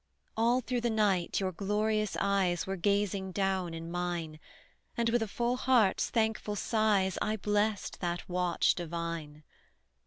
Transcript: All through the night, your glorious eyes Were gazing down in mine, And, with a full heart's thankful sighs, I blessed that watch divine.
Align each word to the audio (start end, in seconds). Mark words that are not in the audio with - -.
All 0.35 0.61
through 0.61 0.81
the 0.81 0.89
night, 0.89 1.39
your 1.39 1.51
glorious 1.51 2.17
eyes 2.19 2.65
Were 2.65 2.75
gazing 2.75 3.33
down 3.33 3.75
in 3.75 3.91
mine, 3.91 4.39
And, 4.97 5.09
with 5.11 5.21
a 5.21 5.27
full 5.27 5.57
heart's 5.57 6.09
thankful 6.09 6.55
sighs, 6.55 7.19
I 7.21 7.35
blessed 7.37 7.99
that 7.99 8.27
watch 8.27 8.73
divine. 8.73 9.43